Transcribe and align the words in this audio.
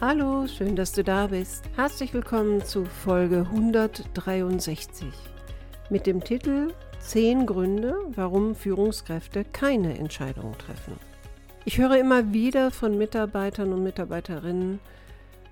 Hallo, 0.00 0.48
schön, 0.48 0.74
dass 0.74 0.90
du 0.90 1.04
da 1.04 1.28
bist. 1.28 1.64
Herzlich 1.76 2.12
willkommen 2.12 2.64
zu 2.64 2.84
Folge 2.84 3.46
163 3.52 5.06
mit 5.88 6.06
dem 6.06 6.22
Titel 6.22 6.74
10 6.98 7.46
Gründe, 7.46 7.94
warum 8.08 8.56
Führungskräfte 8.56 9.44
keine 9.44 9.96
Entscheidungen 9.96 10.58
treffen. 10.58 10.98
Ich 11.64 11.78
höre 11.78 11.96
immer 11.96 12.32
wieder 12.32 12.72
von 12.72 12.98
Mitarbeitern 12.98 13.72
und 13.72 13.84
Mitarbeiterinnen, 13.84 14.80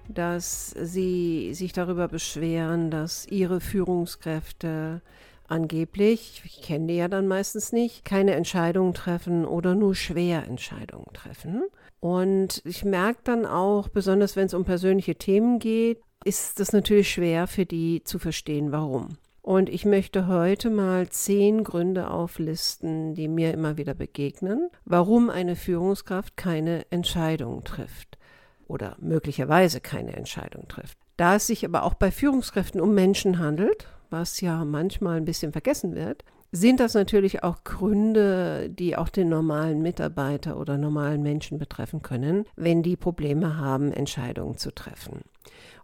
dass 0.09 0.71
sie 0.71 1.55
sich 1.55 1.73
darüber 1.73 2.09
beschweren, 2.09 2.91
dass 2.91 3.27
ihre 3.29 3.61
Führungskräfte 3.61 5.03
angeblich, 5.47 6.43
ich 6.45 6.63
kenne 6.63 6.89
die 6.89 6.97
ja 6.97 7.07
dann 7.07 7.29
meistens 7.29 7.71
nicht, 7.71 8.05
keine 8.05 8.35
Entscheidungen 8.35 8.93
treffen 8.93 9.45
oder 9.45 9.77
nur 9.77 9.95
schwer 9.95 10.45
Entscheidungen 10.49 11.13
treffen. 11.15 11.62
Und 12.03 12.62
ich 12.64 12.84
merke 12.84 13.20
dann 13.22 13.47
auch, 13.47 13.89
besonders 13.89 14.34
wenn 14.34 14.47
es 14.47 14.55
um 14.55 14.64
persönliche 14.64 15.14
Themen 15.14 15.61
geht, 15.61 16.00
ist 16.25 16.59
es 16.59 16.72
natürlich 16.72 17.09
schwer 17.09 17.47
für 17.47 17.64
die 17.64 18.03
zu 18.03 18.19
verstehen, 18.19 18.72
warum. 18.72 19.19
Und 19.41 19.69
ich 19.69 19.84
möchte 19.84 20.27
heute 20.27 20.69
mal 20.69 21.09
zehn 21.11 21.62
Gründe 21.62 22.11
auflisten, 22.11 23.14
die 23.14 23.28
mir 23.28 23.55
immer 23.55 23.77
wieder 23.77 23.94
begegnen, 23.94 24.69
warum 24.84 25.31
eine 25.31 25.55
Führungskraft 25.55 26.36
keine 26.36 26.91
Entscheidung 26.91 27.62
trifft 27.62 28.19
oder 28.66 28.97
möglicherweise 28.98 29.81
keine 29.81 30.16
Entscheidung 30.16 30.66
trifft. 30.66 30.98
Da 31.16 31.37
es 31.37 31.47
sich 31.47 31.64
aber 31.64 31.84
auch 31.84 31.94
bei 31.94 32.11
Führungskräften 32.11 32.81
um 32.81 32.97
Menschen 32.97 33.39
handelt, 33.39 33.87
was 34.13 34.41
ja 34.41 34.65
manchmal 34.65 35.17
ein 35.17 35.25
bisschen 35.25 35.53
vergessen 35.53 35.95
wird, 35.95 36.25
sind 36.53 36.81
das 36.81 36.93
natürlich 36.93 37.43
auch 37.43 37.65
Gründe, 37.65 38.69
die 38.69 38.97
auch 38.97 39.09
den 39.09 39.31
normalen 39.31 39.81
Mitarbeiter 39.81 40.59
oder 40.59 40.77
normalen 40.77 41.23
Menschen 41.23 41.59
betreffen 41.59 42.03
können, 42.03 42.45
wenn 42.57 42.83
die 42.83 42.97
Probleme 42.97 43.57
haben, 43.57 43.91
Entscheidungen 43.91 44.59
zu 44.59 44.71
treffen. 44.71 45.23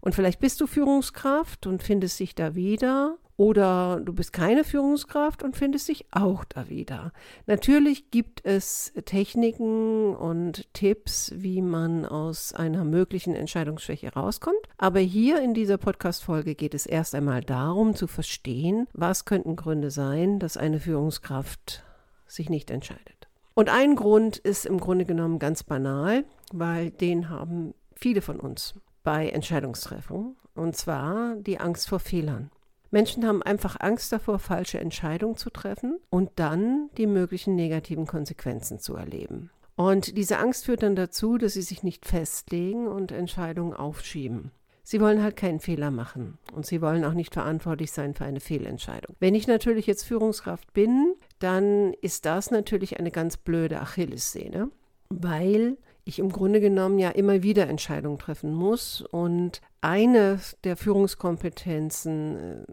Und 0.00 0.14
vielleicht 0.14 0.40
bist 0.40 0.60
du 0.60 0.66
Führungskraft 0.66 1.66
und 1.66 1.82
findest 1.82 2.20
dich 2.20 2.34
da 2.34 2.54
wieder 2.54 3.16
oder 3.38 4.00
du 4.04 4.12
bist 4.12 4.32
keine 4.32 4.64
Führungskraft 4.64 5.44
und 5.44 5.56
findest 5.56 5.88
dich 5.88 6.06
auch 6.10 6.44
da 6.44 6.68
wieder. 6.68 7.12
Natürlich 7.46 8.10
gibt 8.10 8.44
es 8.44 8.92
Techniken 9.04 10.14
und 10.16 10.66
Tipps, 10.74 11.32
wie 11.36 11.62
man 11.62 12.04
aus 12.04 12.52
einer 12.52 12.84
möglichen 12.84 13.36
Entscheidungsschwäche 13.36 14.12
rauskommt. 14.12 14.58
Aber 14.76 14.98
hier 14.98 15.40
in 15.40 15.54
dieser 15.54 15.78
Podcast-Folge 15.78 16.56
geht 16.56 16.74
es 16.74 16.84
erst 16.84 17.14
einmal 17.14 17.40
darum 17.40 17.94
zu 17.94 18.08
verstehen, 18.08 18.88
was 18.92 19.24
könnten 19.24 19.54
Gründe 19.54 19.92
sein, 19.92 20.40
dass 20.40 20.56
eine 20.56 20.80
Führungskraft 20.80 21.84
sich 22.26 22.50
nicht 22.50 22.72
entscheidet. 22.72 23.28
Und 23.54 23.68
ein 23.70 23.94
Grund 23.94 24.36
ist 24.36 24.66
im 24.66 24.80
Grunde 24.80 25.04
genommen 25.04 25.38
ganz 25.38 25.62
banal, 25.62 26.24
weil 26.52 26.90
den 26.90 27.30
haben 27.30 27.72
viele 27.94 28.20
von 28.20 28.40
uns 28.40 28.74
bei 29.04 29.28
Entscheidungstreffen. 29.28 30.34
Und 30.56 30.76
zwar 30.76 31.36
die 31.36 31.60
Angst 31.60 31.88
vor 31.88 32.00
Fehlern. 32.00 32.50
Menschen 32.90 33.26
haben 33.26 33.42
einfach 33.42 33.76
Angst 33.80 34.12
davor, 34.12 34.38
falsche 34.38 34.80
Entscheidungen 34.80 35.36
zu 35.36 35.50
treffen 35.50 35.98
und 36.10 36.30
dann 36.36 36.90
die 36.96 37.06
möglichen 37.06 37.54
negativen 37.54 38.06
Konsequenzen 38.06 38.78
zu 38.78 38.96
erleben. 38.96 39.50
Und 39.76 40.16
diese 40.16 40.38
Angst 40.38 40.64
führt 40.64 40.82
dann 40.82 40.96
dazu, 40.96 41.38
dass 41.38 41.52
sie 41.52 41.62
sich 41.62 41.82
nicht 41.82 42.06
festlegen 42.06 42.88
und 42.88 43.12
Entscheidungen 43.12 43.74
aufschieben. 43.74 44.50
Sie 44.82 45.00
wollen 45.00 45.22
halt 45.22 45.36
keinen 45.36 45.60
Fehler 45.60 45.90
machen 45.90 46.38
und 46.54 46.64
sie 46.64 46.80
wollen 46.80 47.04
auch 47.04 47.12
nicht 47.12 47.34
verantwortlich 47.34 47.92
sein 47.92 48.14
für 48.14 48.24
eine 48.24 48.40
Fehlentscheidung. 48.40 49.14
Wenn 49.20 49.34
ich 49.34 49.46
natürlich 49.46 49.86
jetzt 49.86 50.04
Führungskraft 50.04 50.72
bin, 50.72 51.14
dann 51.40 51.92
ist 52.00 52.24
das 52.24 52.50
natürlich 52.50 52.98
eine 52.98 53.10
ganz 53.10 53.36
blöde 53.36 53.80
Achillessehne, 53.80 54.70
weil 55.10 55.76
ich 56.08 56.18
im 56.18 56.30
Grunde 56.32 56.60
genommen 56.60 56.98
ja 56.98 57.10
immer 57.10 57.42
wieder 57.42 57.68
Entscheidungen 57.68 58.18
treffen 58.18 58.54
muss. 58.54 59.02
Und 59.02 59.60
eine 59.82 60.40
der 60.64 60.76
Führungskompetenzen, 60.76 62.36
äh, 62.36 62.64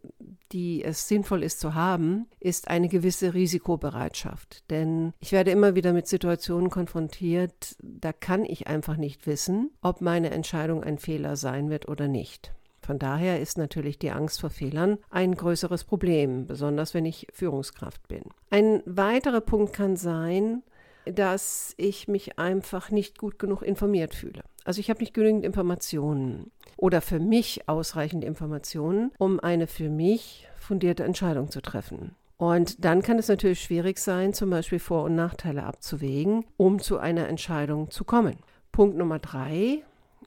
die 0.53 0.83
es 0.83 1.07
sinnvoll 1.09 1.43
ist 1.43 1.59
zu 1.59 1.75
haben, 1.75 2.27
ist 2.39 2.69
eine 2.69 2.87
gewisse 2.87 3.33
Risikobereitschaft. 3.33 4.63
Denn 4.69 5.13
ich 5.19 5.33
werde 5.33 5.51
immer 5.51 5.75
wieder 5.75 5.91
mit 5.91 6.07
Situationen 6.07 6.69
konfrontiert, 6.69 7.75
da 7.79 8.13
kann 8.13 8.45
ich 8.45 8.67
einfach 8.67 8.95
nicht 8.95 9.27
wissen, 9.27 9.71
ob 9.81 9.99
meine 9.99 10.31
Entscheidung 10.31 10.83
ein 10.83 10.97
Fehler 10.97 11.35
sein 11.35 11.69
wird 11.69 11.89
oder 11.89 12.07
nicht. 12.07 12.53
Von 12.81 12.99
daher 12.99 13.41
ist 13.41 13.57
natürlich 13.57 13.97
die 13.99 14.11
Angst 14.11 14.39
vor 14.39 14.51
Fehlern 14.51 14.99
ein 15.09 15.35
größeres 15.35 15.83
Problem, 15.83 16.45
besonders 16.45 16.93
wenn 16.93 17.05
ich 17.05 17.27
Führungskraft 17.33 18.07
bin. 18.07 18.23
Ein 18.51 18.81
weiterer 18.85 19.41
Punkt 19.41 19.73
kann 19.73 19.97
sein, 19.97 20.61
dass 21.05 21.73
ich 21.77 22.07
mich 22.07 22.39
einfach 22.39 22.91
nicht 22.91 23.17
gut 23.17 23.39
genug 23.39 23.61
informiert 23.61 24.13
fühle. 24.13 24.43
Also 24.63 24.79
ich 24.79 24.89
habe 24.89 24.99
nicht 24.99 25.13
genügend 25.13 25.45
Informationen 25.45 26.51
oder 26.77 27.01
für 27.01 27.19
mich 27.19 27.69
ausreichend 27.69 28.23
Informationen, 28.23 29.11
um 29.17 29.39
eine 29.39 29.67
für 29.67 29.89
mich 29.89 30.47
fundierte 30.57 31.03
Entscheidung 31.03 31.51
zu 31.51 31.61
treffen. 31.61 32.15
Und 32.37 32.83
dann 32.83 33.01
kann 33.01 33.17
es 33.17 33.29
natürlich 33.29 33.61
schwierig 33.61 33.97
sein, 33.97 34.33
zum 34.33 34.49
Beispiel 34.49 34.79
Vor- 34.79 35.03
und 35.03 35.15
Nachteile 35.15 35.63
abzuwägen, 35.63 36.45
um 36.57 36.79
zu 36.79 36.97
einer 36.97 37.29
Entscheidung 37.29 37.91
zu 37.91 38.03
kommen. 38.03 38.37
Punkt 38.71 38.97
Nummer 38.97 39.19
drei. 39.19 39.83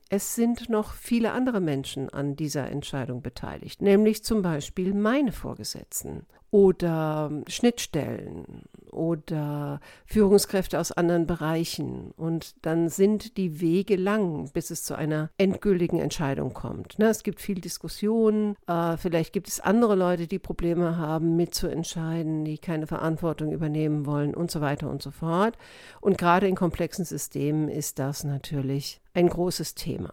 Es 0.08 0.34
sind 0.34 0.70
noch 0.70 0.94
viele 0.94 1.32
andere 1.32 1.60
Menschen 1.60 2.08
an 2.08 2.34
dieser 2.34 2.70
Entscheidung 2.70 3.20
beteiligt, 3.20 3.82
nämlich 3.82 4.24
zum 4.24 4.40
Beispiel 4.40 4.94
meine 4.94 5.32
Vorgesetzten 5.32 6.24
oder 6.50 7.30
Schnittstellen 7.46 8.62
oder 8.90 9.80
Führungskräfte 10.06 10.78
aus 10.78 10.92
anderen 10.92 11.26
Bereichen. 11.26 12.12
Und 12.16 12.54
dann 12.64 12.88
sind 12.88 13.36
die 13.36 13.60
Wege 13.60 13.96
lang, 13.96 14.50
bis 14.52 14.70
es 14.70 14.82
zu 14.82 14.94
einer 14.94 15.30
endgültigen 15.36 16.00
Entscheidung 16.00 16.54
kommt. 16.54 16.98
Ne, 16.98 17.06
es 17.06 17.22
gibt 17.22 17.40
viel 17.40 17.60
Diskussion. 17.60 18.56
Äh, 18.66 18.96
vielleicht 18.96 19.32
gibt 19.32 19.48
es 19.48 19.60
andere 19.60 19.94
Leute, 19.94 20.26
die 20.26 20.38
Probleme 20.38 20.96
haben, 20.96 21.36
mitzuentscheiden, 21.36 22.44
die 22.44 22.58
keine 22.58 22.86
Verantwortung 22.86 23.52
übernehmen 23.52 24.06
wollen 24.06 24.34
und 24.34 24.50
so 24.50 24.60
weiter 24.60 24.88
und 24.88 25.02
so 25.02 25.10
fort. 25.10 25.56
Und 26.00 26.18
gerade 26.18 26.48
in 26.48 26.54
komplexen 26.54 27.04
Systemen 27.04 27.68
ist 27.68 27.98
das 27.98 28.24
natürlich 28.24 29.00
ein 29.12 29.28
großes 29.28 29.74
Thema. 29.74 30.10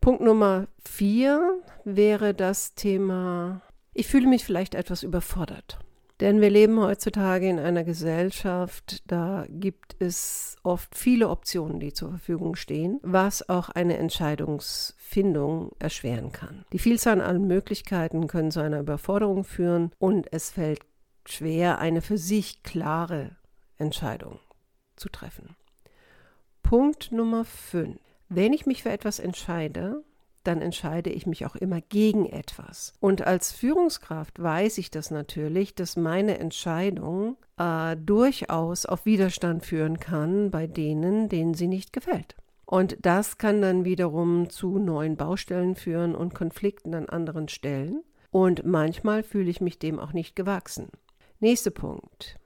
Punkt 0.00 0.20
Nummer 0.20 0.68
vier 0.84 1.60
wäre 1.84 2.34
das 2.34 2.74
Thema 2.74 3.62
ich 3.96 4.06
fühle 4.06 4.28
mich 4.28 4.44
vielleicht 4.44 4.74
etwas 4.74 5.02
überfordert. 5.02 5.78
Denn 6.20 6.40
wir 6.40 6.48
leben 6.48 6.80
heutzutage 6.80 7.48
in 7.48 7.58
einer 7.58 7.84
Gesellschaft, 7.84 9.02
da 9.06 9.44
gibt 9.50 9.96
es 9.98 10.56
oft 10.62 10.96
viele 10.96 11.28
Optionen, 11.28 11.78
die 11.78 11.92
zur 11.92 12.08
Verfügung 12.08 12.56
stehen, 12.56 13.00
was 13.02 13.46
auch 13.50 13.68
eine 13.68 13.98
Entscheidungsfindung 13.98 15.72
erschweren 15.78 16.32
kann. 16.32 16.64
Die 16.72 16.78
Vielzahl 16.78 17.20
an 17.20 17.46
Möglichkeiten 17.46 18.28
können 18.28 18.50
zu 18.50 18.60
einer 18.60 18.80
Überforderung 18.80 19.44
führen 19.44 19.92
und 19.98 20.32
es 20.32 20.50
fällt 20.50 20.80
schwer, 21.26 21.80
eine 21.80 22.00
für 22.00 22.16
sich 22.16 22.62
klare 22.62 23.36
Entscheidung 23.76 24.38
zu 24.96 25.10
treffen. 25.10 25.54
Punkt 26.62 27.12
Nummer 27.12 27.44
5. 27.44 27.98
Wenn 28.30 28.54
ich 28.54 28.64
mich 28.64 28.82
für 28.82 28.90
etwas 28.90 29.18
entscheide, 29.18 30.02
dann 30.46 30.62
entscheide 30.62 31.10
ich 31.10 31.26
mich 31.26 31.46
auch 31.46 31.56
immer 31.56 31.80
gegen 31.80 32.26
etwas. 32.26 32.94
Und 33.00 33.26
als 33.26 33.52
Führungskraft 33.52 34.42
weiß 34.42 34.78
ich 34.78 34.90
das 34.90 35.10
natürlich, 35.10 35.74
dass 35.74 35.96
meine 35.96 36.38
Entscheidung 36.38 37.36
äh, 37.58 37.96
durchaus 37.96 38.86
auf 38.86 39.06
Widerstand 39.06 39.64
führen 39.64 39.98
kann 39.98 40.50
bei 40.50 40.66
denen, 40.66 41.28
denen 41.28 41.54
sie 41.54 41.68
nicht 41.68 41.92
gefällt. 41.92 42.36
Und 42.64 42.96
das 43.00 43.38
kann 43.38 43.62
dann 43.62 43.84
wiederum 43.84 44.50
zu 44.50 44.78
neuen 44.78 45.16
Baustellen 45.16 45.76
führen 45.76 46.14
und 46.14 46.34
Konflikten 46.34 46.94
an 46.94 47.08
anderen 47.08 47.48
Stellen. 47.48 48.02
Und 48.30 48.66
manchmal 48.66 49.22
fühle 49.22 49.50
ich 49.50 49.60
mich 49.60 49.78
dem 49.78 50.00
auch 50.00 50.12
nicht 50.12 50.34
gewachsen. 50.34 50.88
Nächster 51.38 51.70
Punkt. 51.70 52.38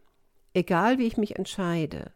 Egal 0.53 0.99
wie 0.99 1.07
ich 1.07 1.17
mich 1.17 1.37
entscheide, 1.37 2.13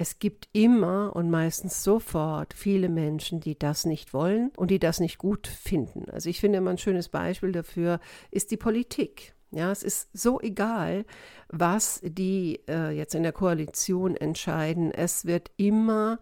es 0.00 0.18
gibt 0.18 0.48
immer 0.54 1.14
und 1.14 1.28
meistens 1.28 1.84
sofort 1.84 2.54
viele 2.54 2.88
Menschen, 2.88 3.38
die 3.38 3.58
das 3.58 3.84
nicht 3.84 4.14
wollen 4.14 4.50
und 4.56 4.70
die 4.70 4.78
das 4.78 4.98
nicht 4.98 5.18
gut 5.18 5.46
finden. 5.46 6.08
Also 6.08 6.30
ich 6.30 6.40
finde 6.40 6.56
immer 6.56 6.70
ein 6.70 6.78
schönes 6.78 7.10
Beispiel 7.10 7.52
dafür 7.52 8.00
ist 8.30 8.50
die 8.50 8.56
Politik. 8.56 9.34
Ja, 9.50 9.70
es 9.70 9.82
ist 9.82 10.08
so 10.14 10.40
egal, 10.40 11.04
was 11.48 12.00
die 12.02 12.62
äh, 12.66 12.96
jetzt 12.96 13.14
in 13.14 13.24
der 13.24 13.32
Koalition 13.32 14.16
entscheiden. 14.16 14.90
Es 14.90 15.26
wird 15.26 15.50
immer 15.58 16.18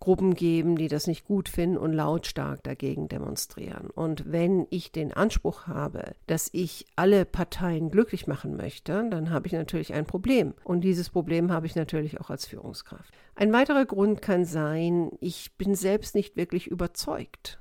Gruppen 0.00 0.34
geben, 0.34 0.76
die 0.76 0.88
das 0.88 1.06
nicht 1.06 1.26
gut 1.26 1.48
finden 1.48 1.76
und 1.76 1.92
lautstark 1.92 2.62
dagegen 2.62 3.08
demonstrieren. 3.08 3.90
Und 3.90 4.32
wenn 4.32 4.66
ich 4.70 4.92
den 4.92 5.12
Anspruch 5.12 5.66
habe, 5.66 6.14
dass 6.26 6.48
ich 6.52 6.86
alle 6.96 7.26
Parteien 7.26 7.90
glücklich 7.90 8.26
machen 8.26 8.56
möchte, 8.56 9.06
dann 9.10 9.30
habe 9.30 9.46
ich 9.46 9.52
natürlich 9.52 9.92
ein 9.92 10.06
Problem. 10.06 10.54
Und 10.64 10.80
dieses 10.80 11.10
Problem 11.10 11.52
habe 11.52 11.66
ich 11.66 11.76
natürlich 11.76 12.18
auch 12.18 12.30
als 12.30 12.46
Führungskraft. 12.46 13.12
Ein 13.34 13.52
weiterer 13.52 13.84
Grund 13.84 14.22
kann 14.22 14.46
sein, 14.46 15.10
ich 15.20 15.52
bin 15.58 15.74
selbst 15.74 16.14
nicht 16.14 16.34
wirklich 16.34 16.66
überzeugt 16.66 17.60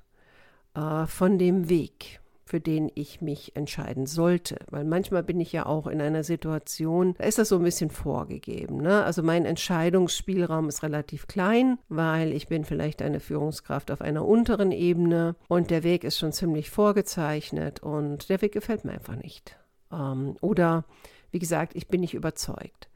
äh, 0.76 1.06
von 1.08 1.38
dem 1.38 1.68
Weg 1.68 2.22
für 2.50 2.60
den 2.60 2.92
ich 2.96 3.22
mich 3.22 3.56
entscheiden 3.56 4.08
sollte. 4.08 4.58
Weil 4.72 4.84
manchmal 4.84 5.22
bin 5.22 5.40
ich 5.40 5.54
ja 5.54 5.68
auch 5.68 5.86
in 5.86 6.02
einer 6.02 6.24
Situation, 6.24 7.14
da 7.20 7.26
ist 7.26 7.38
das 7.38 7.50
so 7.50 7.58
ein 7.58 7.64
bisschen 7.64 7.92
vorgegeben. 7.92 8.78
Ne? 8.78 9.04
Also 9.04 9.22
mein 9.22 9.46
Entscheidungsspielraum 9.46 10.68
ist 10.68 10.82
relativ 10.82 11.28
klein, 11.28 11.78
weil 11.90 12.34
ich 12.34 12.48
bin 12.48 12.66
vielleicht 12.66 13.04
eine 13.04 13.20
Führungskraft 13.20 13.92
auf 13.92 14.02
einer 14.02 14.26
unteren 14.26 14.72
Ebene 14.72 15.36
und 15.48 15.70
der 15.70 15.84
Weg 15.84 16.04
ist 16.04 16.18
schon 16.18 16.32
ziemlich 16.32 16.72
vorgezeichnet 16.72 17.82
und 17.84 18.30
der 18.30 18.42
Weg 18.42 18.54
gefällt 18.54 18.84
mir 18.84 18.94
einfach 18.94 19.16
nicht. 19.16 19.56
Ähm, 19.92 20.36
oder 20.42 20.86
wie 21.30 21.40
gesagt, 21.40 21.76
ich 21.76 21.88
bin 21.88 22.02
nicht 22.02 22.16
überzeugt. 22.16 22.90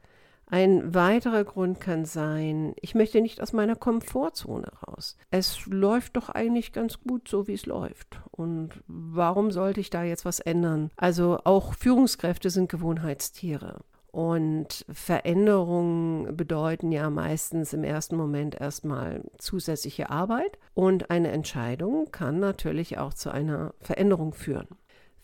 Ein 0.50 0.94
weiterer 0.94 1.44
Grund 1.44 1.80
kann 1.80 2.04
sein, 2.04 2.74
ich 2.80 2.94
möchte 2.94 3.20
nicht 3.20 3.40
aus 3.40 3.52
meiner 3.52 3.76
Komfortzone 3.76 4.70
raus. 4.86 5.16
Es 5.30 5.66
läuft 5.66 6.16
doch 6.16 6.28
eigentlich 6.28 6.72
ganz 6.72 7.00
gut 7.00 7.28
so, 7.28 7.46
wie 7.48 7.54
es 7.54 7.66
läuft. 7.66 8.20
Und 8.30 8.82
warum 8.86 9.50
sollte 9.50 9.80
ich 9.80 9.90
da 9.90 10.04
jetzt 10.04 10.24
was 10.24 10.40
ändern? 10.40 10.90
Also 10.96 11.38
auch 11.44 11.74
Führungskräfte 11.74 12.50
sind 12.50 12.70
Gewohnheitstiere. 12.70 13.80
Und 14.14 14.84
Veränderungen 14.92 16.36
bedeuten 16.36 16.92
ja 16.92 17.10
meistens 17.10 17.72
im 17.72 17.82
ersten 17.82 18.14
Moment 18.14 18.54
erstmal 18.54 19.22
zusätzliche 19.38 20.08
Arbeit. 20.08 20.58
Und 20.72 21.10
eine 21.10 21.32
Entscheidung 21.32 22.12
kann 22.12 22.38
natürlich 22.38 22.98
auch 22.98 23.14
zu 23.14 23.30
einer 23.30 23.74
Veränderung 23.80 24.32
führen. 24.32 24.68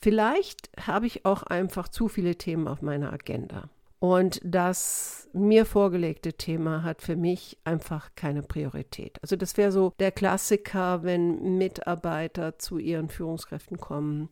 Vielleicht 0.00 0.70
habe 0.84 1.06
ich 1.06 1.24
auch 1.24 1.44
einfach 1.44 1.86
zu 1.88 2.08
viele 2.08 2.34
Themen 2.34 2.66
auf 2.66 2.82
meiner 2.82 3.12
Agenda. 3.12 3.68
Und 4.00 4.40
das 4.42 5.28
mir 5.34 5.66
vorgelegte 5.66 6.32
Thema 6.32 6.82
hat 6.82 7.02
für 7.02 7.16
mich 7.16 7.58
einfach 7.64 8.10
keine 8.16 8.42
Priorität. 8.42 9.18
Also 9.22 9.36
das 9.36 9.56
wäre 9.56 9.70
so 9.72 9.92
der 10.00 10.10
Klassiker, 10.10 11.02
wenn 11.02 11.58
Mitarbeiter 11.58 12.58
zu 12.58 12.78
ihren 12.78 13.10
Führungskräften 13.10 13.76
kommen 13.76 14.30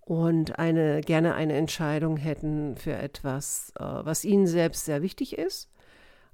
und 0.00 0.58
eine, 0.58 1.02
gerne 1.02 1.34
eine 1.34 1.52
Entscheidung 1.52 2.16
hätten 2.16 2.76
für 2.76 2.94
etwas, 2.94 3.72
äh, 3.78 3.84
was 3.84 4.24
ihnen 4.24 4.46
selbst 4.46 4.86
sehr 4.86 5.02
wichtig 5.02 5.38
ist 5.38 5.71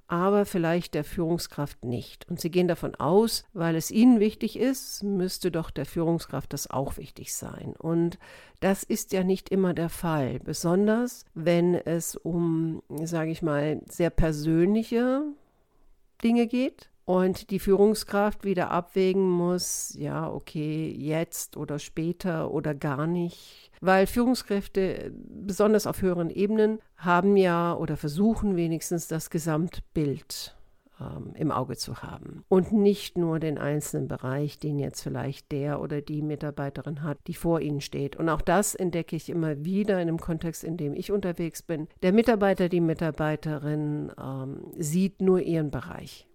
aber 0.09 0.45
vielleicht 0.45 0.95
der 0.95 1.03
Führungskraft 1.03 1.85
nicht. 1.85 2.27
Und 2.27 2.41
sie 2.41 2.49
gehen 2.49 2.67
davon 2.67 2.95
aus, 2.95 3.45
weil 3.53 3.75
es 3.75 3.91
ihnen 3.91 4.19
wichtig 4.19 4.57
ist, 4.57 5.03
müsste 5.03 5.51
doch 5.51 5.69
der 5.69 5.85
Führungskraft 5.85 6.51
das 6.51 6.69
auch 6.69 6.97
wichtig 6.97 7.33
sein. 7.33 7.75
Und 7.77 8.17
das 8.59 8.83
ist 8.83 9.13
ja 9.13 9.23
nicht 9.23 9.49
immer 9.49 9.75
der 9.75 9.89
Fall, 9.89 10.39
besonders 10.39 11.25
wenn 11.35 11.75
es 11.75 12.15
um, 12.15 12.81
sage 13.03 13.29
ich 13.29 13.43
mal, 13.43 13.81
sehr 13.87 14.09
persönliche 14.09 15.21
Dinge 16.23 16.47
geht 16.47 16.88
und 17.09 17.49
die 17.49 17.57
Führungskraft 17.57 18.43
wieder 18.43 18.69
abwägen 18.69 19.27
muss, 19.27 19.95
ja, 19.97 20.31
okay, 20.31 20.93
jetzt 20.95 21.57
oder 21.57 21.79
später 21.79 22.51
oder 22.51 22.75
gar 22.75 23.07
nicht 23.07 23.71
weil 23.81 24.07
Führungskräfte, 24.07 25.13
besonders 25.13 25.87
auf 25.87 26.01
höheren 26.01 26.29
Ebenen, 26.29 26.79
haben 26.97 27.37
ja 27.37 27.73
oder 27.73 27.95
versuchen 27.97 28.57
wenigstens 28.57 29.07
das 29.07 29.29
Gesamtbild 29.29 30.57
ähm, 30.99 31.31
im 31.35 31.51
Auge 31.51 31.77
zu 31.77 32.03
haben 32.03 32.43
und 32.49 32.73
nicht 32.73 33.17
nur 33.17 33.39
den 33.39 33.57
einzelnen 33.57 34.07
Bereich, 34.07 34.59
den 34.59 34.79
jetzt 34.79 35.01
vielleicht 35.01 35.51
der 35.51 35.81
oder 35.81 36.01
die 36.01 36.21
Mitarbeiterin 36.21 37.03
hat, 37.03 37.19
die 37.27 37.33
vor 37.33 37.61
ihnen 37.61 37.81
steht. 37.81 38.17
Und 38.17 38.27
auch 38.27 38.41
das 38.41 38.75
entdecke 38.75 39.15
ich 39.15 39.29
immer 39.29 39.63
wieder 39.63 40.01
in 40.01 40.07
dem 40.07 40.19
Kontext, 40.19 40.63
in 40.63 40.75
dem 40.75 40.93
ich 40.93 41.11
unterwegs 41.11 41.61
bin. 41.61 41.87
Der 42.03 42.11
Mitarbeiter, 42.11 42.67
die 42.67 42.81
Mitarbeiterin 42.81 44.11
ähm, 44.21 44.59
sieht 44.77 45.21
nur 45.21 45.39
ihren 45.39 45.71
Bereich. 45.71 46.28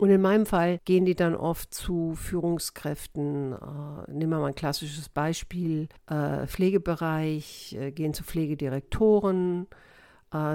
Und 0.00 0.08
in 0.08 0.22
meinem 0.22 0.46
Fall 0.46 0.80
gehen 0.86 1.04
die 1.04 1.14
dann 1.14 1.34
oft 1.34 1.74
zu 1.74 2.14
Führungskräften. 2.14 3.52
Äh, 3.52 4.10
nehmen 4.10 4.32
wir 4.32 4.38
mal 4.38 4.46
ein 4.46 4.54
klassisches 4.54 5.10
Beispiel: 5.10 5.88
äh, 6.08 6.46
Pflegebereich, 6.46 7.76
äh, 7.78 7.92
gehen 7.92 8.14
zu 8.14 8.24
Pflegedirektoren, 8.24 9.66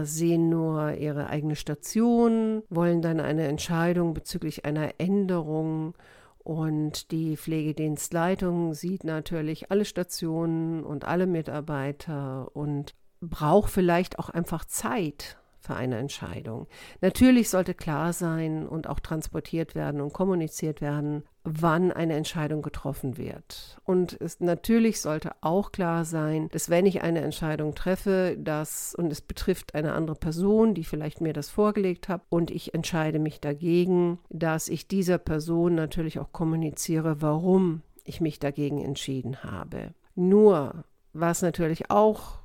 sehen 0.03 0.50
nur 0.50 0.94
ihre 0.94 1.27
eigene 1.27 1.57
Station, 1.57 2.63
wollen 2.69 3.01
dann 3.01 3.19
eine 3.19 3.45
Entscheidung 3.47 4.13
bezüglich 4.13 4.63
einer 4.63 4.94
Änderung. 5.00 5.95
Und 6.39 7.12
die 7.12 7.36
Pflegedienstleitung 7.36 8.74
sieht 8.74 9.03
natürlich 9.03 9.71
alle 9.71 9.83
Stationen 9.83 10.81
und 10.81 11.03
alle 11.03 11.27
Mitarbeiter 11.27 12.56
und 12.56 12.95
braucht 13.19 13.69
vielleicht 13.69 14.18
auch 14.18 14.30
einfach 14.30 14.63
Zeit 14.63 15.38
für 15.65 15.75
eine 15.75 15.97
Entscheidung. 15.97 16.67
Natürlich 17.01 17.50
sollte 17.50 17.73
klar 17.73 18.13
sein 18.13 18.67
und 18.67 18.88
auch 18.88 19.00
transportiert 19.00 19.75
werden 19.75 20.00
und 20.01 20.13
kommuniziert 20.13 20.79
werden, 20.81 21.23
wann 21.44 21.91
eine 21.91 22.15
Entscheidung 22.15 22.62
getroffen 22.62 23.17
wird. 23.17 23.77
Und 23.83 24.19
es 24.19 24.39
natürlich 24.39 25.00
sollte 25.00 25.31
auch 25.41 25.71
klar 25.71 26.06
sein, 26.06 26.50
dass 26.51 26.69
wenn 26.69 26.85
ich 26.85 27.01
eine 27.01 27.21
Entscheidung 27.21 27.75
treffe, 27.75 28.35
dass 28.39 28.95
und 28.95 29.12
es 29.12 29.21
betrifft 29.21 29.75
eine 29.75 29.94
andere 29.94 30.15
Person, 30.15 30.73
die 30.73 30.83
vielleicht 30.83 31.21
mir 31.21 31.33
das 31.33 31.50
vorgelegt 31.50 32.09
hat 32.09 32.21
und 32.29 32.50
ich 32.50 32.73
entscheide 32.73 33.19
mich 33.19 33.41
dagegen, 33.41 34.19
dass 34.29 34.68
ich 34.68 34.88
dieser 34.88 35.18
Person 35.18 35.75
natürlich 35.75 36.19
auch 36.19 36.31
kommuniziere, 36.31 37.21
warum 37.21 37.81
ich 38.03 38.21
mich 38.21 38.39
dagegen 38.39 38.83
entschieden 38.83 39.44
habe. 39.44 39.94
Nur 40.15 40.83
was 41.13 41.41
natürlich 41.41 41.91
auch 41.91 42.44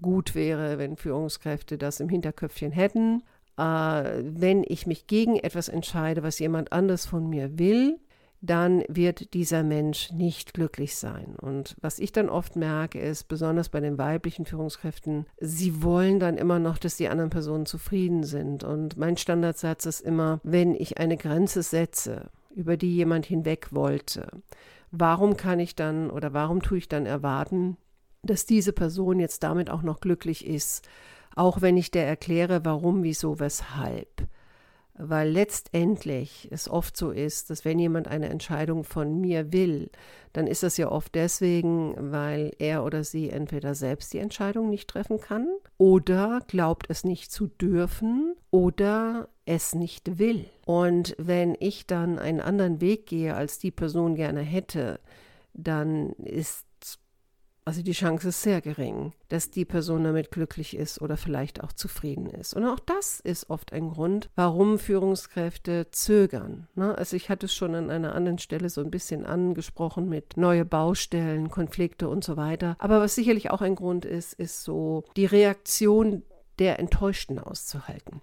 gut 0.00 0.34
wäre, 0.34 0.78
wenn 0.78 0.96
Führungskräfte 0.96 1.78
das 1.78 2.00
im 2.00 2.08
Hinterköpfchen 2.08 2.72
hätten. 2.72 3.22
Äh, 3.56 3.62
wenn 3.62 4.64
ich 4.66 4.86
mich 4.86 5.06
gegen 5.06 5.36
etwas 5.36 5.68
entscheide, 5.68 6.22
was 6.22 6.38
jemand 6.38 6.72
anders 6.72 7.06
von 7.06 7.28
mir 7.28 7.58
will, 7.58 7.98
dann 8.44 8.84
wird 8.88 9.32
dieser 9.32 9.62
Mensch 9.62 10.12
nicht 10.12 10.52
glücklich 10.52 10.96
sein. 10.96 11.34
Und 11.40 11.76
was 11.80 11.98
ich 11.98 12.12
dann 12.12 12.28
oft 12.28 12.56
merke, 12.56 13.00
ist, 13.00 13.26
besonders 13.28 13.70
bei 13.70 13.80
den 13.80 13.96
weiblichen 13.96 14.44
Führungskräften, 14.44 15.26
sie 15.40 15.82
wollen 15.82 16.20
dann 16.20 16.36
immer 16.36 16.58
noch, 16.58 16.76
dass 16.76 16.96
die 16.96 17.08
anderen 17.08 17.30
Personen 17.30 17.64
zufrieden 17.64 18.22
sind. 18.24 18.62
Und 18.62 18.98
mein 18.98 19.16
Standardsatz 19.16 19.86
ist 19.86 20.00
immer, 20.00 20.40
wenn 20.42 20.74
ich 20.74 20.98
eine 20.98 21.16
Grenze 21.16 21.62
setze, 21.62 22.30
über 22.54 22.76
die 22.76 22.94
jemand 22.94 23.24
hinweg 23.26 23.68
wollte, 23.70 24.28
warum 24.90 25.36
kann 25.36 25.58
ich 25.58 25.74
dann 25.74 26.10
oder 26.10 26.34
warum 26.34 26.60
tue 26.60 26.78
ich 26.78 26.88
dann 26.88 27.06
erwarten, 27.06 27.78
dass 28.24 28.46
diese 28.46 28.72
Person 28.72 29.20
jetzt 29.20 29.42
damit 29.42 29.70
auch 29.70 29.82
noch 29.82 30.00
glücklich 30.00 30.46
ist, 30.46 30.88
auch 31.36 31.60
wenn 31.60 31.76
ich 31.76 31.90
der 31.90 32.06
erkläre, 32.06 32.64
warum, 32.64 33.02
wieso, 33.02 33.40
weshalb. 33.40 34.28
Weil 34.96 35.30
letztendlich 35.30 36.46
es 36.52 36.68
oft 36.70 36.96
so 36.96 37.10
ist, 37.10 37.50
dass 37.50 37.64
wenn 37.64 37.80
jemand 37.80 38.06
eine 38.06 38.28
Entscheidung 38.28 38.84
von 38.84 39.20
mir 39.20 39.52
will, 39.52 39.90
dann 40.32 40.46
ist 40.46 40.62
das 40.62 40.76
ja 40.76 40.88
oft 40.88 41.16
deswegen, 41.16 41.96
weil 42.12 42.52
er 42.60 42.84
oder 42.84 43.02
sie 43.02 43.30
entweder 43.30 43.74
selbst 43.74 44.12
die 44.12 44.18
Entscheidung 44.18 44.70
nicht 44.70 44.88
treffen 44.88 45.20
kann 45.20 45.48
oder 45.78 46.42
glaubt 46.46 46.86
es 46.90 47.02
nicht 47.02 47.32
zu 47.32 47.48
dürfen 47.48 48.36
oder 48.52 49.28
es 49.46 49.74
nicht 49.74 50.20
will. 50.20 50.46
Und 50.64 51.16
wenn 51.18 51.56
ich 51.58 51.88
dann 51.88 52.20
einen 52.20 52.40
anderen 52.40 52.80
Weg 52.80 53.06
gehe, 53.06 53.34
als 53.34 53.58
die 53.58 53.72
Person 53.72 54.14
gerne 54.14 54.42
hätte, 54.42 55.00
dann 55.54 56.10
ist 56.12 56.66
also 57.66 57.82
die 57.82 57.92
Chance 57.92 58.28
ist 58.28 58.42
sehr 58.42 58.60
gering, 58.60 59.12
dass 59.28 59.50
die 59.50 59.64
Person 59.64 60.04
damit 60.04 60.30
glücklich 60.30 60.76
ist 60.76 61.00
oder 61.00 61.16
vielleicht 61.16 61.62
auch 61.62 61.72
zufrieden 61.72 62.26
ist. 62.26 62.54
Und 62.54 62.66
auch 62.66 62.78
das 62.78 63.20
ist 63.20 63.48
oft 63.48 63.72
ein 63.72 63.90
Grund, 63.90 64.28
warum 64.34 64.78
Führungskräfte 64.78 65.90
zögern. 65.90 66.68
Ne? 66.74 66.96
Also 66.96 67.16
ich 67.16 67.30
hatte 67.30 67.46
es 67.46 67.54
schon 67.54 67.74
an 67.74 67.90
einer 67.90 68.14
anderen 68.14 68.38
Stelle 68.38 68.68
so 68.68 68.82
ein 68.82 68.90
bisschen 68.90 69.24
angesprochen 69.24 70.08
mit 70.08 70.36
neue 70.36 70.66
Baustellen, 70.66 71.48
Konflikte 71.48 72.08
und 72.08 72.22
so 72.22 72.36
weiter. 72.36 72.76
Aber 72.78 73.00
was 73.00 73.14
sicherlich 73.14 73.50
auch 73.50 73.62
ein 73.62 73.76
Grund 73.76 74.04
ist, 74.04 74.34
ist 74.34 74.62
so 74.62 75.04
die 75.16 75.26
Reaktion 75.26 76.22
der 76.58 76.78
Enttäuschten 76.78 77.38
auszuhalten. 77.38 78.20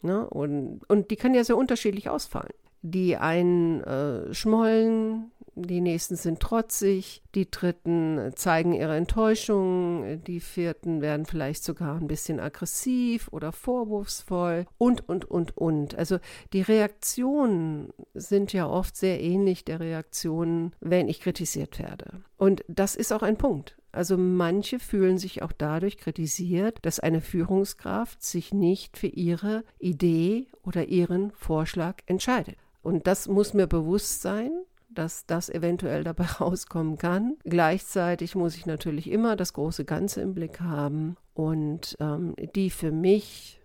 Ne? 0.00 0.26
Und, 0.28 0.80
und 0.88 1.10
die 1.10 1.16
kann 1.16 1.34
ja 1.34 1.44
sehr 1.44 1.56
unterschiedlich 1.56 2.08
ausfallen. 2.08 2.52
Die 2.82 3.16
einen 3.16 3.82
äh, 3.84 4.34
schmollen, 4.34 5.32
die 5.56 5.80
nächsten 5.80 6.16
sind 6.16 6.40
trotzig, 6.40 7.22
die 7.34 7.50
dritten 7.50 8.32
zeigen 8.34 8.72
ihre 8.72 8.96
Enttäuschung, 8.96 10.22
die 10.24 10.40
vierten 10.40 11.00
werden 11.00 11.26
vielleicht 11.26 11.64
sogar 11.64 11.96
ein 11.96 12.06
bisschen 12.06 12.40
aggressiv 12.40 13.28
oder 13.32 13.52
vorwurfsvoll 13.52 14.66
und, 14.78 15.08
und, 15.08 15.24
und, 15.24 15.56
und. 15.56 15.96
Also 15.96 16.18
die 16.52 16.62
Reaktionen 16.62 17.92
sind 18.14 18.52
ja 18.52 18.68
oft 18.68 18.96
sehr 18.96 19.20
ähnlich 19.20 19.64
der 19.64 19.80
Reaktionen, 19.80 20.72
wenn 20.80 21.08
ich 21.08 21.20
kritisiert 21.20 21.78
werde. 21.78 22.22
Und 22.36 22.64
das 22.68 22.96
ist 22.96 23.12
auch 23.12 23.22
ein 23.22 23.38
Punkt. 23.38 23.76
Also 23.92 24.18
manche 24.18 24.80
fühlen 24.80 25.18
sich 25.18 25.42
auch 25.42 25.52
dadurch 25.52 25.98
kritisiert, 25.98 26.78
dass 26.82 26.98
eine 26.98 27.20
Führungskraft 27.20 28.22
sich 28.24 28.52
nicht 28.52 28.98
für 28.98 29.06
ihre 29.06 29.62
Idee 29.78 30.48
oder 30.64 30.88
ihren 30.88 31.30
Vorschlag 31.30 31.98
entscheidet. 32.06 32.56
Und 32.82 33.06
das 33.06 33.28
muss 33.28 33.54
mir 33.54 33.68
bewusst 33.68 34.20
sein, 34.20 34.50
dass 34.94 35.26
das 35.26 35.48
eventuell 35.48 36.04
dabei 36.04 36.24
rauskommen 36.40 36.98
kann. 36.98 37.36
Gleichzeitig 37.44 38.34
muss 38.34 38.56
ich 38.56 38.66
natürlich 38.66 39.10
immer 39.10 39.36
das 39.36 39.52
große 39.52 39.84
Ganze 39.84 40.20
im 40.20 40.34
Blick 40.34 40.60
haben 40.60 41.16
und 41.34 41.96
ähm, 42.00 42.34
die 42.54 42.70
für 42.70 42.92
mich 42.92 43.60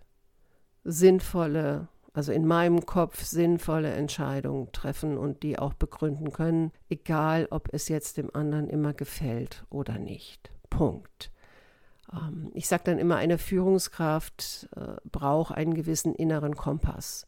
sinnvolle, 0.83 1.87
also 2.13 2.31
in 2.31 2.45
meinem 2.45 2.85
Kopf 2.85 3.23
sinnvolle 3.23 3.91
Entscheidungen 3.91 4.71
treffen 4.71 5.17
und 5.17 5.43
die 5.43 5.59
auch 5.59 5.73
begründen 5.73 6.31
können, 6.31 6.71
egal 6.89 7.47
ob 7.51 7.69
es 7.71 7.87
jetzt 7.87 8.17
dem 8.17 8.33
anderen 8.35 8.67
immer 8.67 8.93
gefällt 8.93 9.65
oder 9.69 9.97
nicht. 9.97 10.51
Punkt. 10.69 11.31
Ähm, 12.11 12.51
ich 12.53 12.67
sage 12.67 12.83
dann 12.85 12.99
immer, 12.99 13.17
eine 13.17 13.37
Führungskraft 13.37 14.69
äh, 14.75 14.95
braucht 15.05 15.55
einen 15.55 15.73
gewissen 15.73 16.15
inneren 16.15 16.55
Kompass. 16.55 17.27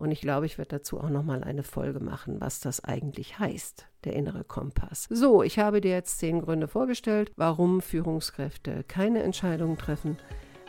Und 0.00 0.12
ich 0.12 0.22
glaube, 0.22 0.46
ich 0.46 0.56
werde 0.56 0.78
dazu 0.78 0.98
auch 0.98 1.10
noch 1.10 1.22
mal 1.22 1.44
eine 1.44 1.62
Folge 1.62 2.00
machen, 2.00 2.40
was 2.40 2.58
das 2.58 2.82
eigentlich 2.82 3.38
heißt, 3.38 3.86
der 4.04 4.14
innere 4.14 4.44
Kompass. 4.44 5.06
So, 5.10 5.42
ich 5.42 5.58
habe 5.58 5.82
dir 5.82 5.90
jetzt 5.90 6.18
zehn 6.18 6.40
Gründe 6.40 6.68
vorgestellt, 6.68 7.32
warum 7.36 7.82
Führungskräfte 7.82 8.82
keine 8.84 9.22
Entscheidungen 9.22 9.76
treffen. 9.76 10.16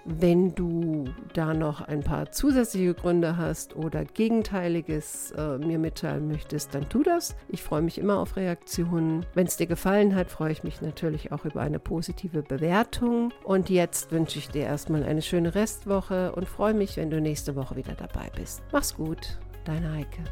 Wenn 0.05 0.55
du 0.55 1.05
da 1.33 1.53
noch 1.53 1.81
ein 1.81 2.01
paar 2.01 2.31
zusätzliche 2.31 2.93
Gründe 2.93 3.37
hast 3.37 3.75
oder 3.75 4.03
Gegenteiliges 4.03 5.31
äh, 5.31 5.57
mir 5.57 5.77
mitteilen 5.77 6.27
möchtest, 6.27 6.73
dann 6.73 6.89
tu 6.89 7.03
das. 7.03 7.35
Ich 7.49 7.61
freue 7.61 7.81
mich 7.81 7.97
immer 7.97 8.17
auf 8.17 8.35
Reaktionen. 8.35 9.25
Wenn 9.35 9.47
es 9.47 9.57
dir 9.57 9.67
gefallen 9.67 10.15
hat, 10.15 10.31
freue 10.31 10.51
ich 10.51 10.63
mich 10.63 10.81
natürlich 10.81 11.31
auch 11.31 11.45
über 11.45 11.61
eine 11.61 11.79
positive 11.79 12.41
Bewertung. 12.41 13.31
Und 13.43 13.69
jetzt 13.69 14.11
wünsche 14.11 14.39
ich 14.39 14.49
dir 14.49 14.63
erstmal 14.63 15.03
eine 15.03 15.21
schöne 15.21 15.53
Restwoche 15.53 16.31
und 16.33 16.47
freue 16.47 16.73
mich, 16.73 16.97
wenn 16.97 17.11
du 17.11 17.21
nächste 17.21 17.55
Woche 17.55 17.75
wieder 17.75 17.93
dabei 17.93 18.31
bist. 18.35 18.63
Mach's 18.71 18.95
gut, 18.95 19.39
deine 19.65 19.91
Heike. 19.93 20.23